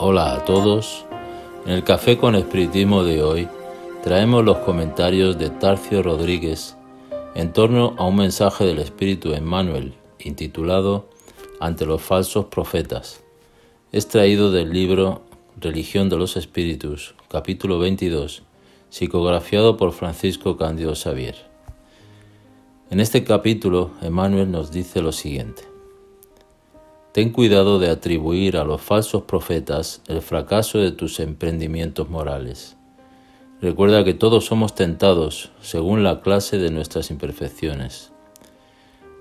[0.00, 1.06] Hola a todos.
[1.66, 3.48] En el Café con Espiritismo de hoy
[4.04, 6.76] traemos los comentarios de Tarcio Rodríguez
[7.34, 11.08] en torno a un mensaje del Espíritu Emmanuel intitulado
[11.58, 13.24] Ante los falsos profetas,
[13.90, 15.22] extraído del libro
[15.60, 18.44] Religión de los Espíritus, capítulo 22,
[18.90, 21.34] psicografiado por Francisco Cándido Xavier.
[22.90, 25.67] En este capítulo, Emmanuel nos dice lo siguiente.
[27.18, 32.76] Ten cuidado de atribuir a los falsos profetas el fracaso de tus emprendimientos morales.
[33.60, 38.12] Recuerda que todos somos tentados según la clase de nuestras imperfecciones.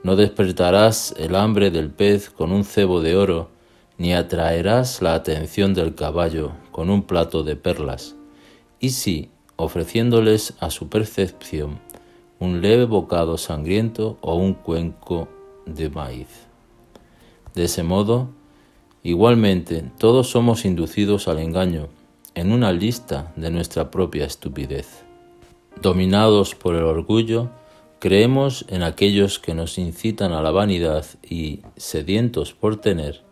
[0.03, 3.49] No despertarás el hambre del pez con un cebo de oro,
[3.97, 8.15] ni atraerás la atención del caballo con un plato de perlas.
[8.79, 11.79] Y si, ofreciéndoles a su percepción
[12.37, 15.29] un leve bocado sangriento o un cuenco
[15.65, 16.46] de maíz.
[17.57, 18.29] De ese modo,
[19.01, 21.87] igualmente, todos somos inducidos al engaño
[22.35, 25.03] en una lista de nuestra propia estupidez.
[25.81, 27.49] Dominados por el orgullo,
[27.97, 33.23] creemos en aquellos que nos incitan a la vanidad y, sedientos por tener,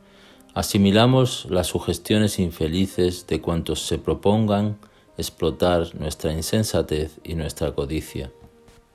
[0.55, 4.79] asimilamos las sugestiones infelices de cuantos se propongan
[5.19, 8.31] explotar nuestra insensatez y nuestra codicia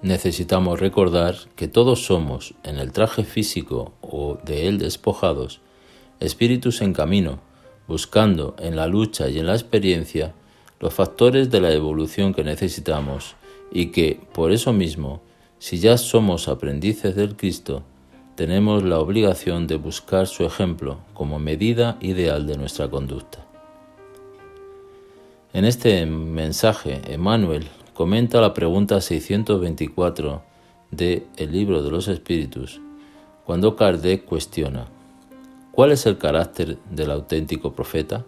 [0.03, 5.61] necesitamos recordar que todos somos, en el traje físico o de él despojados,
[6.21, 7.41] espíritus en camino,
[7.87, 10.35] buscando en la lucha y en la experiencia
[10.79, 13.37] los factores de la evolución que necesitamos
[13.73, 15.23] y que, por eso mismo,
[15.59, 17.83] si ya somos aprendices del Cristo,
[18.35, 23.47] tenemos la obligación de buscar su ejemplo como medida ideal de nuestra conducta.
[25.53, 27.69] En este mensaje, Emmanuel
[28.01, 30.43] comenta la pregunta 624
[30.91, 32.81] de El libro de los espíritus,
[33.45, 34.87] cuando Kardec cuestiona,
[35.71, 38.25] ¿cuál es el carácter del auténtico profeta?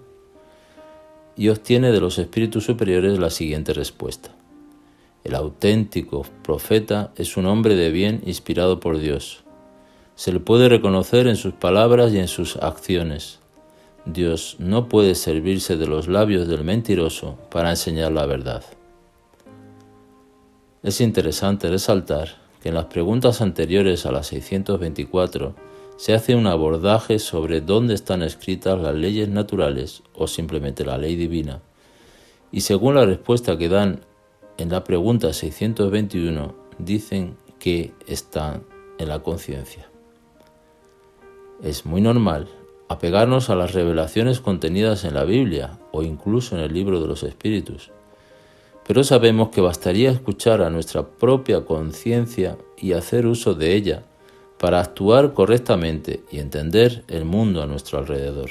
[1.38, 4.34] Y obtiene de los espíritus superiores la siguiente respuesta.
[5.24, 9.42] El auténtico profeta es un hombre de bien inspirado por Dios.
[10.16, 13.40] Se le puede reconocer en sus palabras y en sus acciones.
[14.04, 18.62] Dios no puede servirse de los labios del mentiroso para enseñar la verdad.
[20.82, 25.54] Es interesante resaltar que en las preguntas anteriores a la 624
[25.96, 31.14] se hace un abordaje sobre dónde están escritas las leyes naturales o simplemente la ley
[31.14, 31.62] divina.
[32.50, 34.00] Y según la respuesta que dan
[34.58, 38.64] en la pregunta 621, dicen que están
[38.98, 39.88] en la conciencia.
[41.62, 42.48] Es muy normal
[42.88, 47.22] apegarnos a las revelaciones contenidas en la Biblia o incluso en el libro de los
[47.22, 47.92] Espíritus
[48.86, 54.04] pero sabemos que bastaría escuchar a nuestra propia conciencia y hacer uso de ella
[54.58, 58.50] para actuar correctamente y entender el mundo a nuestro alrededor.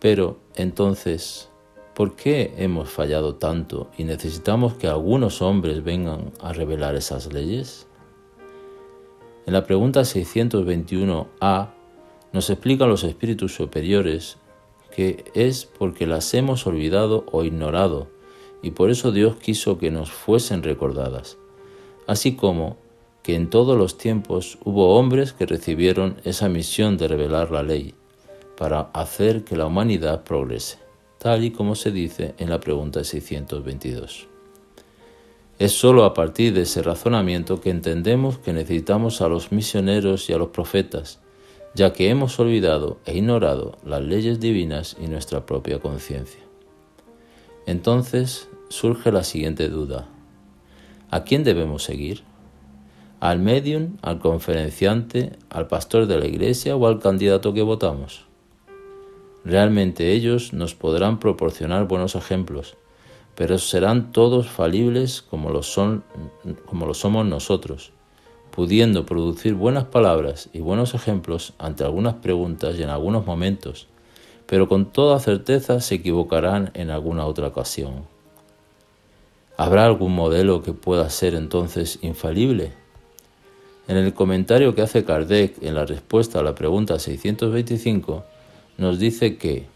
[0.00, 1.48] Pero entonces,
[1.94, 7.86] ¿por qué hemos fallado tanto y necesitamos que algunos hombres vengan a revelar esas leyes?
[9.46, 11.68] En la pregunta 621a
[12.32, 14.38] nos explican los espíritus superiores
[14.94, 18.13] que es porque las hemos olvidado o ignorado
[18.64, 21.36] y por eso Dios quiso que nos fuesen recordadas,
[22.06, 22.78] así como
[23.22, 27.94] que en todos los tiempos hubo hombres que recibieron esa misión de revelar la ley,
[28.56, 30.78] para hacer que la humanidad progrese,
[31.18, 34.28] tal y como se dice en la pregunta 622.
[35.58, 40.32] Es sólo a partir de ese razonamiento que entendemos que necesitamos a los misioneros y
[40.32, 41.20] a los profetas,
[41.74, 46.43] ya que hemos olvidado e ignorado las leyes divinas y nuestra propia conciencia.
[47.66, 50.06] Entonces surge la siguiente duda.
[51.10, 52.22] ¿A quién debemos seguir?
[53.20, 58.26] ¿Al medium, al conferenciante, al pastor de la iglesia o al candidato que votamos?
[59.44, 62.76] Realmente ellos nos podrán proporcionar buenos ejemplos,
[63.34, 66.04] pero serán todos falibles como lo, son,
[66.66, 67.92] como lo somos nosotros,
[68.50, 73.88] pudiendo producir buenas palabras y buenos ejemplos ante algunas preguntas y en algunos momentos,
[74.46, 78.06] pero con toda certeza se equivocarán en alguna otra ocasión.
[79.56, 82.72] ¿Habrá algún modelo que pueda ser entonces infalible?
[83.86, 88.24] En el comentario que hace Kardec en la respuesta a la pregunta 625,
[88.78, 89.66] nos dice que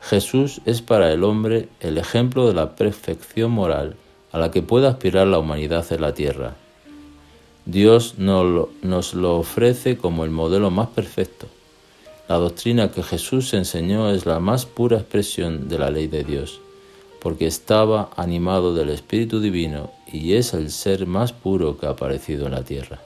[0.00, 3.96] Jesús es para el hombre el ejemplo de la perfección moral
[4.32, 6.56] a la que puede aspirar la humanidad en la tierra.
[7.64, 11.46] Dios nos lo ofrece como el modelo más perfecto.
[12.28, 16.60] La doctrina que Jesús enseñó es la más pura expresión de la ley de Dios
[17.24, 22.44] porque estaba animado del Espíritu Divino y es el ser más puro que ha aparecido
[22.44, 23.00] en la tierra.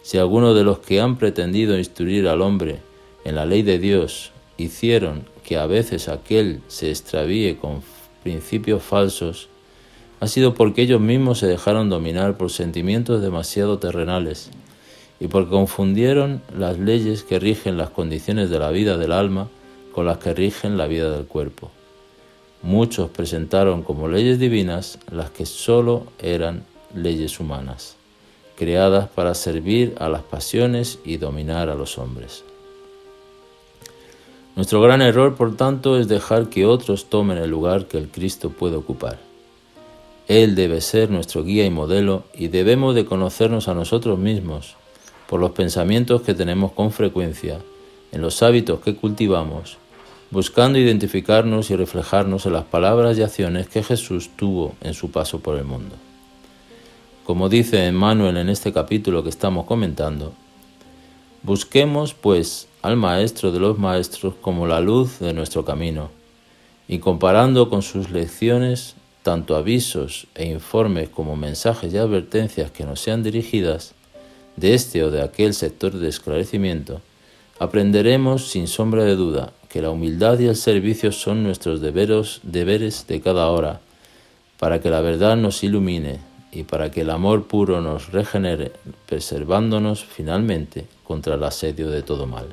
[0.00, 2.78] Si alguno de los que han pretendido instruir al hombre
[3.26, 7.82] en la ley de Dios hicieron que a veces aquel se extravíe con
[8.22, 9.50] principios falsos,
[10.20, 14.50] ha sido porque ellos mismos se dejaron dominar por sentimientos demasiado terrenales
[15.20, 19.48] y porque confundieron las leyes que rigen las condiciones de la vida del alma
[19.92, 21.70] con las que rigen la vida del cuerpo.
[22.62, 26.64] Muchos presentaron como leyes divinas las que sólo eran
[26.94, 27.96] leyes humanas,
[28.56, 32.44] creadas para servir a las pasiones y dominar a los hombres.
[34.56, 38.50] Nuestro gran error, por tanto, es dejar que otros tomen el lugar que el Cristo
[38.50, 39.18] puede ocupar.
[40.28, 44.76] Él debe ser nuestro guía y modelo y debemos de conocernos a nosotros mismos
[45.30, 47.60] por los pensamientos que tenemos con frecuencia,
[48.10, 49.78] en los hábitos que cultivamos,
[50.32, 55.38] buscando identificarnos y reflejarnos en las palabras y acciones que Jesús tuvo en su paso
[55.38, 55.94] por el mundo.
[57.24, 60.32] Como dice Emmanuel en este capítulo que estamos comentando,
[61.44, 66.10] busquemos pues al Maestro de los Maestros como la luz de nuestro camino,
[66.88, 72.98] y comparando con sus lecciones, tanto avisos e informes como mensajes y advertencias que nos
[72.98, 73.94] sean dirigidas,
[74.60, 77.00] de este o de aquel sector de esclarecimiento,
[77.58, 83.06] aprenderemos sin sombra de duda que la humildad y el servicio son nuestros deberes, deberes
[83.06, 83.80] de cada hora,
[84.58, 86.20] para que la verdad nos ilumine
[86.52, 88.72] y para que el amor puro nos regenere,
[89.06, 92.46] preservándonos finalmente contra el asedio de todo mal.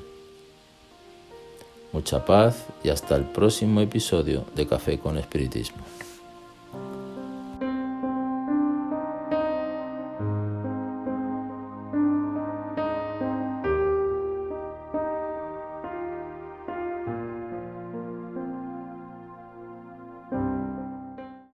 [1.92, 5.84] Mucha paz y hasta el próximo episodio de Café con Espiritismo.